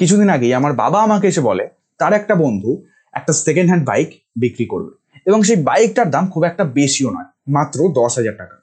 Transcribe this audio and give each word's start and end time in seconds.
কিছুদিন 0.00 0.28
আগেই 0.28 0.54
আমার 0.54 0.72
বাবা 0.72 1.02
আমাকে 1.02 1.28
এসে 1.28 1.40
বলে, 1.40 1.68
তার 1.98 2.12
একটা 2.12 2.34
বন্ধু 2.34 2.84
একটা 3.12 3.32
সেকেন্ড 3.32 3.70
হ্যান্ড 3.70 3.86
বাইক 3.86 4.10
বিক্রি 4.36 4.64
করবে 4.64 5.20
এবং 5.26 5.42
সেই 5.42 5.56
বাইকটার 5.56 6.10
দাম 6.10 6.30
খুব 6.30 6.44
একটা 6.44 6.64
বেশিও 6.64 7.10
নয়, 7.10 7.24
মাত্র 7.48 7.80
দশ 7.92 8.16
হাজার 8.16 8.36
টাকা। 8.36 8.56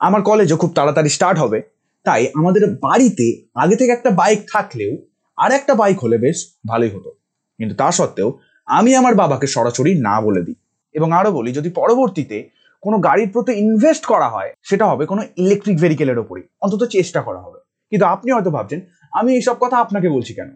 আমার 0.00 0.22
কলেজও 0.22 0.56
খুব 0.56 0.72
তাড়াতাড়ি 0.74 1.08
স্টার্ট 1.08 1.38
হবে, 1.38 1.62
তাই 2.04 2.28
আমাদের 2.34 2.70
বাড়িতে 2.70 3.46
আগে 3.54 3.76
থেকে 3.76 3.92
একটা 3.92 4.10
বাইক 4.10 4.38
থাকলেও 4.52 4.96
আর 5.36 5.52
একটা 5.52 5.74
বাইক 5.74 6.00
হলে 6.00 6.18
বেশ 6.18 6.54
ভালোই 6.66 6.90
হতো। 6.90 7.10
কিন্তু 7.58 7.76
তা 7.76 7.92
সত্ত্বেও 7.92 8.38
আমি 8.66 8.94
আমার 8.94 9.14
বাবাকে 9.14 9.46
সরাসরি 9.46 10.00
না 10.00 10.20
বলে 10.20 10.42
দিই। 10.42 10.54
এবং 10.92 11.12
আরও 11.12 11.32
বলি, 11.32 11.52
যদি 11.52 11.70
পরবর্তীতে 11.70 12.50
কোনো 12.80 12.98
গাড়ির 12.98 13.30
প্রতি 13.32 13.52
ইনভেস্ট 13.52 14.06
করা 14.06 14.28
হয়, 14.28 14.52
সেটা 14.62 14.86
হবে 14.86 15.06
কোনো 15.06 15.22
ইলেকট্রিক 15.36 15.80
ভেহিকেলের 15.80 16.18
ওপরই। 16.18 16.42
অন্তত 16.62 16.84
চেষ্টা 16.84 17.22
করা 17.22 17.38
হবে। 17.38 17.60
কিন্তু 17.90 18.06
আপনি 18.06 18.32
হয়তো 18.32 18.50
ভাবছেন 18.50 18.80
আমি 19.12 19.30
এইসব 19.38 19.56
কথা 19.64 19.76
আপনাকে 19.84 20.08
বলছি 20.16 20.32
কেন? 20.38 20.50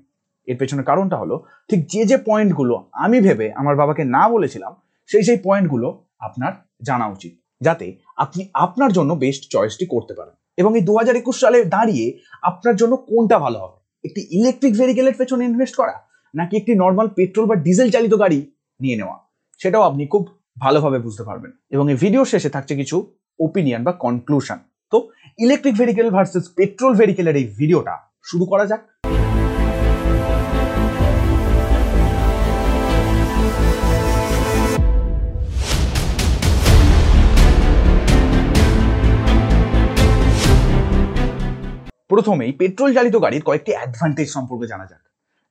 এর 0.49 0.57
পেছনে 0.61 0.83
কারণটা 0.91 1.17
হলো, 1.23 1.37
ঠিক 1.71 1.81
যে 1.93 2.03
যে 2.11 2.17
পয়েন্টগুলো 2.29 2.75
আমি 3.05 3.19
ভেবে 3.27 3.47
আমার 3.61 3.75
বাবাকে 3.81 4.03
না 4.17 4.23
বলেছিলাম, 4.35 4.73
সেই 5.09 5.25
সেই 5.29 5.39
পয়েন্টগুলো 5.47 5.89
আপনার 6.19 6.53
জানা 6.89 7.07
উচিত, 7.07 7.33
যাতে 7.61 7.87
আপনি 8.17 8.43
আপনার 8.65 8.91
জন্য 8.93 9.11
বেস্ট 9.25 9.43
চয়েসটি 9.55 9.85
করতে 9.95 10.13
পারেন। 10.19 10.35
এবং 10.59 10.71
এই 10.79 10.83
দু 10.89 10.93
হাজার 10.97 11.17
একুশ 11.17 11.37
সালে 11.45 11.59
দাঁড়িয়ে 11.75 12.07
আপনার 12.43 12.75
জন্য 12.77 12.95
কোনটা 13.11 13.37
ভালো 13.45 13.59
হবে? 13.65 13.79
একটি 14.05 14.21
ইলেকট্রিক 14.39 14.75
ভেহিকেলের 14.81 15.17
পেছনে 15.21 15.43
ইনভেস্ট 15.51 15.75
করা, 15.81 15.95
নাকি 16.35 16.55
একটি 16.61 16.73
নর্মাল 16.83 17.07
পেট্রোল 17.17 17.45
বা 17.51 17.57
ডিজেল 17.67 17.89
চালিত 17.95 18.15
গাড়ি 18.23 18.39
নিয়ে 18.81 18.99
নেওয়া? 19.01 19.17
সেটাও 19.61 19.83
আপনি 19.83 20.03
খুব 20.13 20.23
ভালোভাবে 20.65 20.99
বুঝতে 20.99 21.23
পারবেন। 21.29 21.53
এবং 21.75 21.85
এই 21.93 21.99
ভিডিও 22.05 22.23
শেষে 22.33 22.51
থাকছে 22.57 22.75
কিছু 22.81 22.97
ওপিনিয়ন 23.41 23.81
বা 23.87 23.93
কনক্লুশন 24.05 24.59
তো 24.93 24.99
ইলেকট্রিক 25.39 25.75
ভেহিকেল 25.81 26.09
ভার্সেস 26.15 26.45
পেট্রোল 26.59 26.93
ভেহিকেলের 27.01 27.37
এই 27.41 27.47
ভিডিওটা 27.59 27.95
শুরু 28.27 28.45
করা 28.53 28.65
যাক। 28.71 28.83
প্রথমেই 42.11 42.53
পেট্রোল 42.61 42.91
চালিত 42.97 43.17
গাড়ির 43.25 43.43
কয়েকটি 43.49 43.73
অ্যাডভান্টেজ 43.77 44.29
সম্পর্কে 44.37 44.67
জানা 44.73 44.87
যাক, 44.91 45.03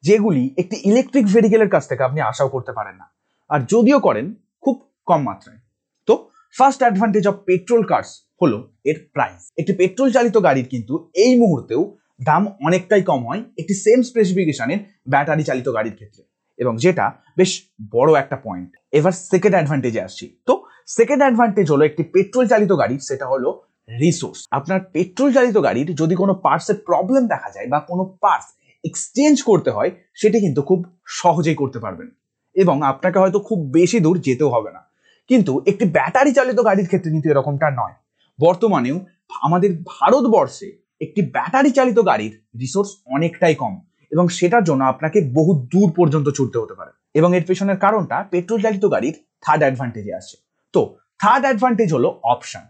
যেগুলি 0.03 0.43
একটি 0.61 0.75
ইলেকট্রিক 0.89 1.25
ভেহিকেলের 1.33 1.69
কাছ 1.75 1.83
থেকে 1.89 2.01
আপনি 2.07 2.19
আশাও 2.29 2.53
করতে 2.55 2.71
পারেন 2.77 2.95
না, 3.01 3.07
আর 3.49 3.59
যদিও 3.73 3.99
করেন, 4.07 4.25
খুব 4.63 4.75
কম 5.09 5.21
মাত্রায়। 5.29 5.59
তো 6.07 6.13
first 6.55 6.81
advantage 6.83 7.25
of 7.31 7.35
petrol 7.47 7.81
cars 7.91 8.09
হলো 8.41 8.57
এর 8.89 8.97
প্রাইস 9.15 9.41
একটি 9.59 9.73
পেট্রোল 9.79 10.09
চালিত 10.15 10.35
গাড়ির 10.47 10.67
কিন্তু 10.73 10.93
এই 11.23 11.33
মুহূর্তেও 11.41 11.81
দাম 12.23 12.47
অনেকটাই 12.65 13.01
কম 13.01 13.27
হয় 13.27 13.43
একটি 13.57 13.73
সেম 13.73 14.01
স্পেসিফিকেশনের 14.01 14.77
ব্যাটারি 15.09 15.43
চালিত 15.43 15.73
গাড়ির 15.73 15.93
ক্ষেত্রে। 15.93 16.23
এবং 16.57 16.77
যেটা 16.77 17.11
বেশ 17.37 17.63
বড় 17.91 18.19
একটা 18.19 18.35
পয়েন্ট 18.35 18.69
এবার 18.91 19.11
সেকেন্ড 19.11 19.55
অ্যাডভান্টেজে 19.55 20.01
আসছি। 20.01 20.35
তো 20.45 20.63
সেকেন্ড 20.87 21.21
অ্যাডভান্টেজ 21.21 21.71
হলো 21.71 21.85
একটি 21.85 22.03
পেট্রোল 22.03 22.47
চালিত 22.47 22.71
গাড়ি 22.71 22.99
সেটা 22.99 23.27
হলো 23.27 23.61
রিসোর্স 23.99 24.47
আপনার 24.51 24.79
পেট্রোল 24.93 25.33
চালিত 25.33 25.57
গাড়ির 25.63 25.95
যদি 25.95 26.15
কোনো 26.15 26.33
পার্টসের 26.33 26.75
প্রবলেম 26.85 27.27
দেখা 27.27 27.49
যায় 27.49 27.67
বা 27.67 27.79
কোনো 27.79 28.17
পার্টস 28.21 28.47
এক্সচেঞ্জ 28.83 29.43
করতে 29.43 29.69
হয়, 29.71 29.91
সেটি 30.15 30.39
কিন্তু 30.39 30.61
খুব 30.61 30.85
সহজেই 31.05 31.55
করতে 31.55 31.79
পারবেন। 31.79 32.09
এবং 32.55 32.81
আপনাকে 32.81 33.19
হয়তো 33.19 33.39
খুব 33.39 33.69
বেশি 33.71 33.99
দূর 33.99 34.19
যেতেও 34.19 34.49
হবে 34.49 34.71
না। 34.71 34.79
কিন্তু 35.27 35.61
একটি 35.67 35.85
ব্যাটারি 35.85 36.31
চালিত 36.31 36.59
গাড়ির 36.65 36.85
ক্ষেত্রে 36.85 37.11
কিন্তু 37.11 37.29
এরকমটা 37.29 37.71
নয়। 37.71 37.93
বর্তমানেও 38.39 38.99
আমাদের 39.41 39.77
ভারতবর্ষে 39.85 40.84
একটি 41.01 41.21
ব্যাটারি 41.21 41.71
চালিত 41.71 41.99
গাড়ির 41.99 42.45
রিসোর্স 42.59 42.89
অনেকটাই 43.05 43.55
কম 43.55 43.81
এবং 44.11 44.27
সেটার 44.27 44.63
জন্য 44.63 44.83
আপনাকে 44.83 45.21
বহু 45.33 45.67
দূর 45.67 45.91
পর্যন্ত 45.95 46.29
ছুটতে 46.29 46.59
হতে 46.59 46.73
পারে। 46.73 46.91
এবং 47.13 47.35
এর 47.35 47.43
পেছনের 47.45 47.77
কারণটা 47.77 48.23
পেট্রোল 48.31 48.61
চালিত 48.61 48.85
গাড়ির 48.91 49.25
থার্ড 49.41 49.61
অ্যাডভান্টেজে 49.61 50.13
আসছে। 50.13 50.37
তো 50.73 50.97
থার্ড 51.19 51.43
অ্যাডভান্টেজ 51.45 51.93
হলো 51.93 52.19
অপশান 52.23 52.67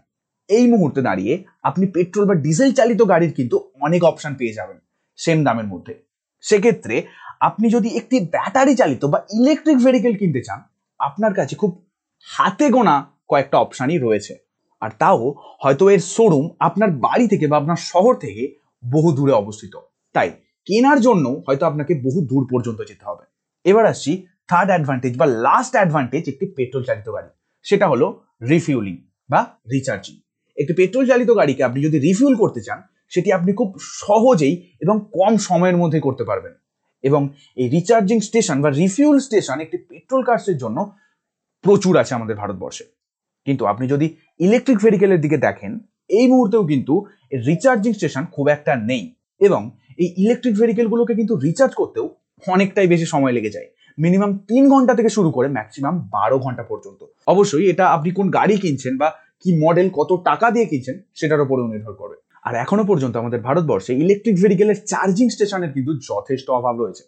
এই 0.48 0.66
মুহূর্তে 0.66 1.02
দাঁড়িয়ে 1.02 1.44
আপনি 1.62 1.86
পেট্রোল 1.86 2.26
বা 2.26 2.34
ডিজেল 2.34 2.72
চালিত 2.72 3.02
গাড়ির 3.08 3.32
কিন্তু 3.32 3.70
অনেক 3.80 4.04
অপশন 4.04 4.34
পেয়ে 4.34 4.52
যাবেন 4.52 4.78
সেম 5.16 5.44
দামের 5.44 5.66
মধ্যে। 5.66 5.94
সেক্ষেত্রে 6.40 7.02
আপনি 7.40 7.68
যদি 7.70 7.96
একটি 7.96 8.20
ব্যাটারি 8.20 8.74
চালিত 8.74 9.04
বা 9.04 9.18
ইলেকট্রিক 9.32 9.78
ভেহিকেল 9.78 10.14
কিনতে 10.16 10.42
চান, 10.42 10.62
আপনার 10.98 11.34
কাছে 11.34 11.56
খুব 11.56 11.84
হাতে 12.22 12.70
গোনা 12.70 13.06
কয়েকটা 13.28 13.58
অপশানই 13.58 13.98
রয়েছে। 13.98 14.45
আর 14.80 14.90
তাও 14.98 15.34
হয়তো 15.62 15.90
এর 15.90 16.00
শোরুম 16.00 16.50
আপনার 16.58 16.90
বাড়ি 16.90 17.28
থেকে 17.28 17.46
বা 17.46 17.56
আপনার 17.56 17.76
শহর 17.76 18.14
থেকে 18.14 18.54
বহু 18.92 19.12
দূরে 19.12 19.32
অবস্থিত। 19.32 19.78
তাই 20.14 20.30
কেনার 20.64 21.00
জন্য 21.00 21.42
হয়তো 21.46 21.66
আপনাকে 21.66 21.94
বহু 21.94 22.26
দূর 22.26 22.46
পর্যন্ত 22.50 22.80
যেতে 22.80 23.04
হবে। 23.04 23.24
এবার 23.64 23.86
আসছি 23.86 24.26
থার্ড 24.48 24.70
অ্যাডভান্টেজ 24.70 25.18
বা 25.18 25.26
লাস্ট 25.26 25.74
অ্যাডভান্টেজ 25.74 26.28
একটি 26.28 26.46
পেট্রোল 26.56 26.84
চালিত 26.84 27.08
গাড়ি। 27.12 27.28
সেটা 27.62 27.88
হলো 27.88 28.22
রিফিউলিং 28.48 28.96
বা 29.30 29.40
রিচার্জিং 29.72 30.16
একটি 30.56 30.72
পেট্রোল 30.72 31.06
চালিত 31.06 31.30
গাড়িকে 31.30 31.64
আপনি 31.64 31.82
যদি 31.82 31.98
রিফিউল 31.98 32.34
করতে 32.36 32.62
চান, 32.62 32.82
সেটি 33.08 33.32
আপনি 33.32 33.52
খুব 33.52 33.76
সহজেই 33.80 34.72
এবং 34.80 35.10
কম 35.12 35.36
সময়ের 35.38 35.76
মধ্যে 35.76 36.00
করতে 36.00 36.24
পারবেন। 36.24 36.52
এবং 37.02 37.28
এই 37.56 37.68
রিচার্জিং 37.68 38.20
স্টেশন 38.20 38.62
বা 38.62 38.70
রিফিউল 38.70 39.18
স্টেশন 39.18 39.60
একটি 39.60 39.78
পেট্রোল 39.78 40.22
কার্সের 40.22 40.56
জন্য 40.56 40.96
প্রচুর 41.64 41.96
আছে 41.96 42.14
আমাদের 42.14 42.36
ভারতবর্ষে। 42.36 42.84
কিন্তু 43.46 43.62
আপনি 43.66 43.84
যদি 43.88 44.06
ইলেকট্রিক 44.40 44.78
ভেহিকেলের 44.84 45.20
দিকে 45.24 45.38
দেখেন, 45.46 45.72
এই 46.10 46.26
মুহূর্তেও 46.32 46.62
কিন্তু 46.64 46.94
রিচার্জিং 47.48 47.92
স্টেশন 47.98 48.22
খুব 48.34 48.46
একটা 48.48 48.72
নেই 48.90 49.04
এবং 49.40 49.62
এই 49.98 50.08
ইলেকট্রিক 50.22 50.54
ভেহিকেলগুলোকে 50.60 51.12
কিন্তু 51.14 51.34
রিচার্জ 51.46 51.72
করতেও 51.80 52.06
অনেকটাই 52.44 52.88
বেশি 52.92 53.06
সময় 53.06 53.34
লেগে 53.36 53.54
যায়। 53.56 53.68
মিনিমাম 53.98 54.30
তিন 54.50 54.62
ঘণ্টা 54.68 54.92
থেকে 54.94 55.10
শুরু 55.16 55.30
করে 55.30 55.48
ম্যাক্সিমাম 55.48 55.94
বারো 56.14 56.36
ঘণ্টা 56.38 56.64
পর্যন্ত। 56.70 57.00
অবশ্যই 57.26 57.64
এটা 57.72 57.84
আপনি 57.86 58.10
কোন 58.10 58.26
গাড়ি 58.30 58.56
কিনছেন 58.64 58.94
বা 59.02 59.08
কি 59.42 59.50
মডেল 59.64 59.86
কত 59.98 60.10
টাকা 60.24 60.46
দিয়ে 60.50 60.66
কিনছেন 60.66 60.96
সেটার 61.14 61.40
উপরেও 61.40 61.66
নির্ভর 61.66 61.94
করবে 61.94 62.16
আর 62.44 62.54
এখনও 62.54 62.84
পর্যন্ত 62.84 63.14
আমাদের 63.16 63.40
ভারতবর্ষে 63.40 63.92
ইলেকট্রিক 64.04 64.36
ভেহিকেলের 64.42 64.78
চার্জিং 64.86 65.26
স্টেশনের 65.30 65.70
কিন্তু 65.72 65.92
যথেষ্ট 66.10 66.46
অভাব 66.50 66.74
রয়েছে। 66.82 67.04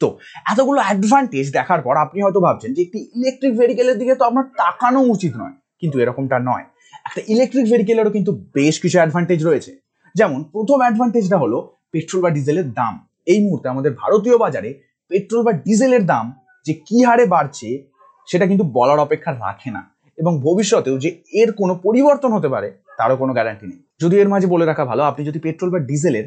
তো 0.00 0.08
এতগুলো 0.52 0.80
অ্যাডভান্টেজ 0.86 1.46
দেখার 1.52 1.80
পর 1.82 1.94
আপনি 1.96 2.18
হয়তো 2.22 2.40
ভাবছেন 2.40 2.70
যে 2.76 2.80
একটি 2.82 2.98
ইলেকট্রিক 3.16 3.52
ভেহিকেলের 3.58 3.96
দিকে 3.98 4.14
তো 4.14 4.24
আপনার 4.24 4.46
তাকানো 4.56 5.00
উচিত 5.14 5.32
নয়। 5.36 5.56
কিন্তু 5.80 5.98
এরকমটা 5.98 6.38
নয়। 6.38 6.64
একটা 7.04 7.20
ইলেকট্রিক 7.28 7.64
ভেহিকেলেরও 7.64 8.10
কিন্তু 8.10 8.32
বেশ 8.54 8.80
কিছু 8.80 8.98
অ্যাডভান্টেজ 8.98 9.44
রয়েছে। 9.44 9.76
যেমন, 10.14 10.42
প্রথম 10.42 10.80
অ্যাডভান্টেজটা 10.80 11.38
হলো 11.38 11.76
পেট্রোল 11.92 12.22
বা 12.22 12.30
ডিজেলের 12.30 12.72
দাম। 12.72 13.06
এই 13.26 13.44
মুহূর্তে 13.44 13.68
আমাদের 13.68 13.92
ভারতীয় 13.92 14.38
বাজারে 14.38 14.74
পেট্রোল 15.08 15.44
বা 15.44 15.52
ডিজেলের 15.52 16.06
দাম 16.06 16.32
যে 16.64 16.74
কি 16.74 17.04
হারে 17.04 17.26
বাড়ছে, 17.26 17.84
সেটা 18.26 18.46
কিন্তু 18.46 18.64
বলার 18.64 18.98
অপেক্ষা 18.98 19.32
রাখে 19.32 19.70
না। 19.70 19.90
এবং 20.16 20.40
ভবিষ্যতেও 20.40 20.98
যে 20.98 21.22
এর 21.32 21.52
কোনো 21.52 21.74
পরিবর্তন 21.74 22.32
হতে 22.32 22.48
পারে, 22.48 22.72
তারও 22.96 23.16
কোনো 23.16 23.32
গ্যারান্টি 23.32 23.66
নেই। 23.66 23.82
যদি 24.00 24.16
এর 24.16 24.28
মাঝে 24.28 24.46
বলে 24.46 24.64
রাখা 24.64 24.84
ভালো, 24.84 25.02
আপনি 25.02 25.26
যদি 25.26 25.38
পেট্রোল 25.38 25.70
বা 25.70 25.78
ডিজেলের 25.78 26.24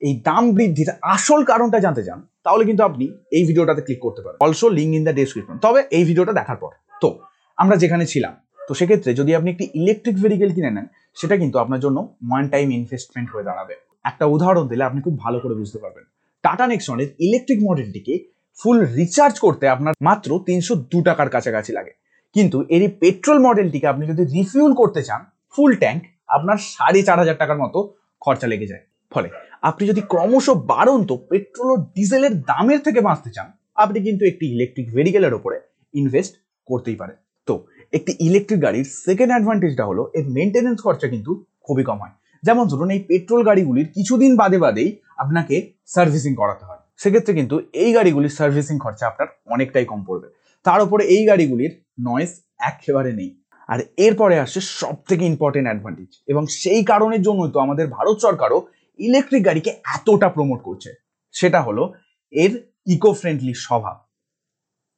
এই 0.00 0.20
দাম 0.24 0.54
বৃদ্ধির 0.54 0.90
আসল 1.02 1.44
কারণটা 1.44 1.78
জানতে 1.78 2.04
চান, 2.04 2.26
তাহলে 2.44 2.64
কিন্তু 2.64 2.84
আপনি 2.84 3.18
এই 3.32 3.44
ভিডিওটাতে 3.44 3.82
ক্লিক 3.82 4.00
করতে 4.00 4.22
পারেন। 4.22 4.36
Also 4.40 4.68
link 4.68 4.94
in 4.94 5.04
the 5.04 5.14
description 5.14 5.58
তবে 5.58 5.84
এই 5.90 6.04
ভিডিওটা 6.04 6.32
দেখার 6.32 6.56
পর। 6.56 6.70
তো, 7.00 7.18
আমরা 7.56 7.76
যেখানে 7.76 8.06
ছিলাম 8.06 8.32
তো 8.72 8.76
সেক্ষেত্রে 8.80 9.10
যদি 9.20 9.30
আপনি 9.38 9.48
একটি 9.54 9.64
ইলেকট্রিক 9.80 10.16
ভেহিকেল 10.24 10.50
কিনে 10.56 10.70
নেন, 10.76 10.86
সেটা 11.20 11.34
কিন্তু 11.42 11.56
আপনার 11.62 11.80
জন্য 11.84 11.98
ওয়ান 12.28 12.44
টাইম 12.52 12.66
ইনভেস্টমেন্ট 12.78 13.28
হয়ে 13.32 13.46
দাঁড়াবে। 13.48 13.74
একটা 14.10 14.24
উদাহরণ 14.34 14.64
দিলে 14.72 14.82
আপনি 14.88 15.00
খুব 15.06 15.14
ভালো 15.24 15.38
করে 15.42 15.54
বুঝতে 15.60 15.78
পারবেন। 15.84 16.04
টাটা 16.44 16.66
নেক্সনের 16.72 17.08
ইলেকট্রিক 17.26 17.60
মডেলটিকে 17.68 18.14
ফুল 18.58 18.78
রিচার্জ 18.98 19.34
করতে 19.44 19.64
আপনার 19.74 19.94
মাত্র 20.08 20.28
তিনশো 20.48 20.74
দু 20.92 20.98
টাকার 21.08 21.28
কাছাকাছি 21.34 21.70
লাগে। 21.78 21.92
কিন্তু 22.36 22.56
এরই 22.74 22.90
পেট্রোল 23.02 23.38
মডেলটিকে 23.46 23.86
আপনি 23.92 24.04
যদি 24.10 24.22
রিফিউল 24.36 24.72
করতে 24.80 25.00
চান 25.08 25.20
ফুল 25.54 25.72
ট্যাঙ্ক 25.82 26.00
আপনার 26.36 26.58
সাড়ে 26.72 27.00
চার 27.08 27.18
হাজার 27.22 27.36
টাকার 27.42 27.58
মতো 27.64 27.78
খরচা 28.22 28.46
লেগে 28.52 28.70
যায়। 28.72 28.84
ফলে 29.12 29.28
আপনি 29.68 29.82
যদি 29.90 30.02
ক্রমশ 30.12 30.46
বাড়ন্ত 30.72 31.10
পেট্রোল 31.30 31.68
ও 31.74 31.76
ডিজেলের 31.96 32.34
দামের 32.50 32.80
থেকে 32.86 33.00
বাঁচতে 33.08 33.30
চান, 33.36 33.48
আপনি 33.82 33.98
কিন্তু 34.06 34.22
একটি 34.30 34.44
ইলেকট্রিক 34.54 34.86
ভেহিকেলের 34.96 35.34
ওপরে 35.38 35.56
ইনভেস্ট 35.94 36.34
করতেই 36.68 36.98
পারেন। 37.02 37.18
তো 37.48 37.54
একটি 37.92 38.16
ইলেকট্রিক 38.20 38.62
গাড়ির 38.62 38.84
সেকেন্ড 38.84 39.32
অ্যাডভান্টেজটা 39.32 39.84
হলো, 39.84 40.10
এর 40.14 40.28
মেনটেনেন্স 40.28 40.82
খরচা 40.82 41.08
কিন্তু 41.08 41.44
খুবই 41.62 41.84
কম 41.84 41.98
হয়। 41.98 42.10
যেমন 42.42 42.66
ধরুন, 42.66 42.90
এই 42.90 43.04
পেট্রোল 43.08 43.44
গাড়িগুলির 43.44 43.88
কিছুদিন 43.94 44.36
বাদে 44.36 44.58
বাদেই 44.58 44.96
আপনাকে 45.16 45.72
সার্ভিসিং 45.86 46.34
করাতে 46.34 46.64
হয়। 46.64 46.76
সেক্ষেত্রে 46.96 47.34
কিন্তু 47.34 47.60
এই 47.72 47.92
গাড়িগুলির 47.92 48.30
সার্ভিসিং 48.30 48.78
খরচা 48.78 49.06
আপনার 49.06 49.28
অনেকটাই 49.46 49.84
কম 49.84 50.04
পড়বে। 50.04 50.28
তার 50.64 50.82
উপরে 50.82 51.04
এই 51.04 51.26
গাড়িগুলির 51.26 51.82
নয়েস 52.00 52.40
একেবারে 52.58 53.12
নেই। 53.12 53.42
আর 53.68 53.78
এরপরে 53.96 54.38
আসে 54.38 54.60
সব 54.60 54.94
থেকে 55.08 55.24
ইম্পর্টেন্ট 55.24 55.68
অ্যাডভান্টেজ 55.68 56.22
এবং 56.26 56.46
সেই 56.46 56.84
কারণের 56.84 57.22
জন্যই 57.22 57.50
তো 57.52 57.58
আমাদের 57.58 57.86
ভারত 57.86 58.18
সরকারও 58.18 58.66
ইলেকট্রিক 58.98 59.44
গাড়িকে 59.44 59.70
এতটা 59.70 60.28
প্রমোট 60.28 60.62
করছে। 60.62 60.94
সেটা 61.32 61.60
হলো, 61.62 61.92
এর 62.30 62.68
ইকো 62.86 63.12
ফ্রেন্ডলি 63.12 63.54
স্বভাব। 63.54 64.01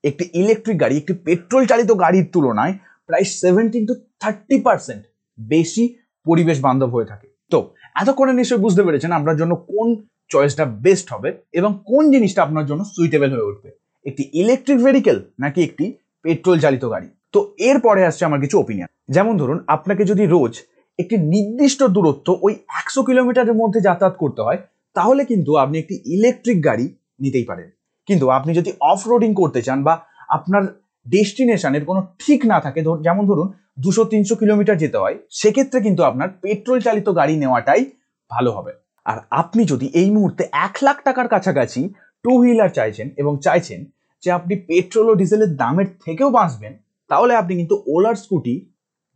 একটি 0.05 0.31
ইলেকট্রিক 0.35 0.81
গাড়ি, 0.81 0.97
একটি 0.97 1.13
পেট্রোল 1.13 1.67
চালিত 1.67 1.93
গাড়ির 1.93 2.27
তুলনায় 2.33 2.75
প্রায় 3.07 3.25
সেভেন্টিন 3.25 3.87
টু 3.87 3.95
থার্টি 4.21 4.61
পার্সেন্ট 4.61 5.03
বেশি 5.41 5.95
পরিবেশ 6.27 6.61
বান্ধব 6.61 6.91
হয়ে 6.91 7.05
থাকে। 7.05 7.29
তো, 7.51 7.75
এতক্ষণে 8.01 8.33
নিশ্চয়ই 8.33 8.61
বুঝতে 8.61 8.83
পেরেছেন 8.83 9.13
আপনার 9.13 9.37
জন্য 9.37 9.57
কোন 9.57 9.97
চয়েসটা 10.29 10.65
বেস্ট 10.65 11.13
হবে 11.13 11.33
এবং 11.53 11.83
কোন 11.85 12.11
জিনিসটা 12.11 12.43
আপনার 12.43 12.67
জন্য 12.67 12.85
সুইটেবল 12.85 13.31
হয়ে 13.33 13.43
উঠবে। 13.43 13.71
একটি 14.07 14.31
ইলেকট্রিক 14.33 14.79
ভেহিকেল 14.79 15.23
নাকি 15.41 15.63
একটি 15.63 15.95
পেট্রোল 16.23 16.59
চালিত 16.59 16.85
গাড়ি? 16.91 17.09
তো, 17.33 17.55
এরপরে 17.59 18.07
আসছে 18.07 18.25
আমার 18.25 18.41
কিছু 18.41 18.61
ওপিনিয়ন 18.61 18.87
যেমন 19.09 19.37
ধরুন, 19.37 19.65
আপনাকে 19.67 20.05
যদি 20.05 20.27
রোজ 20.27 20.63
একটি 20.99 21.17
নির্দিষ্ট 21.17 21.83
দূরত্ব 21.83 22.39
ওই 22.43 22.53
একশো 22.53 23.03
কিলোমিটারের 23.03 23.55
মধ্যে 23.55 23.81
যাতায়াত 23.81 24.17
করতে 24.19 24.43
হয়, 24.43 24.59
তাহলে 24.95 25.25
কিন্তু 25.25 25.57
আপনি 25.57 25.79
একটি 25.79 26.03
ইলেকট্রিক 26.07 26.65
গাড়ি 26.65 26.95
নিতেই 27.21 27.45
পারেন। 27.45 27.71
কিন্তু 28.09 28.25
আপনি 28.31 28.51
যদি 28.55 28.71
অফ 28.91 29.01
রোডিং 29.11 29.31
করতে 29.41 29.61
চান 29.63 29.79
বা 29.87 29.95
আপনার 30.29 30.63
ডেস্টিনেশনের 31.07 31.85
কোনো 31.85 32.01
ঠিক 32.23 32.41
না 32.47 32.59
থাকে 32.61 32.81
যেমন 33.07 33.25
ধরুন 33.31 33.49
দুশো, 33.79 34.03
তিনশো 34.13 34.35
কিলোমিটার 34.41 34.77
যেতে 34.77 34.99
হয়, 34.99 35.17
সেক্ষেত্রে 35.31 35.79
কিন্তু 35.81 36.03
আপনার 36.05 36.29
পেট্রোল 36.43 36.79
চালিত 36.81 37.09
গাড়ি 37.11 37.35
নেওয়াটাই 37.37 37.83
ভালো 38.31 38.51
হবে। 38.57 38.73
আর 39.07 39.19
আপনি 39.31 39.63
যদি 39.73 39.87
এই 40.01 40.09
মুহূর্তে 40.11 40.43
এক 40.67 40.75
লাখ 40.83 40.97
টাকার 41.05 41.29
কাছাকাছি 41.29 41.81
টু 42.25 42.31
হুইলার 42.39 42.71
চাইছেন 42.71 43.07
এবং 43.17 43.33
চাইছেন 43.47 43.81
যে 44.23 44.29
আপনি 44.31 44.55
পেট্রোল 44.69 45.07
ও 45.11 45.15
ডিজেলের 45.15 45.51
দামের 45.57 45.89
থেকেও 46.05 46.31
বাঁচবেন, 46.31 46.73
তাহলে 47.11 47.33
আপনি 47.35 47.53
কিন্তু 47.57 47.77
ওলার 47.87 48.15
স্কুটি 48.15 48.55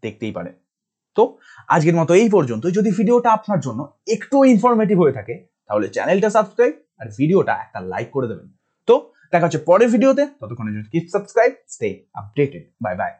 দেখতেই 0.02 0.32
পারেন। 0.32 0.54
তো 1.16 1.22
আজকের 1.68 1.96
মতো 2.00 2.12
এই 2.22 2.28
পর্যন্ত 2.28 2.64
যদি 2.78 2.90
ভিডিওটা 2.98 3.30
আপনার 3.32 3.60
জন্য 3.60 3.80
একটু 4.14 4.36
ইনফরমেটিভ 4.44 4.96
হয়ে 5.02 5.16
থাকে, 5.18 5.34
তাহলে 5.68 5.86
চ্যানেলটা 5.88 6.28
সাবস্ক্রাইব 6.36 6.74
আর 7.00 7.06
ভিডিওটা 7.18 7.54
একটা 7.64 7.80
লাইক 7.92 8.08
করে 8.16 8.26
দেবেন। 8.28 8.48
তো 8.88 8.94
দেখা 9.32 9.44
হচ্ছে 9.46 9.60
পরের 9.68 9.88
ভিডিওতে 9.88 10.24
ততক্ষণের 10.40 10.72
জন্য 10.74 10.86
keep 10.92 11.06
subscribe 11.08 11.52
stay 11.66 11.88
updated 12.14 12.64
bye 12.84 12.94
bye 12.96 13.12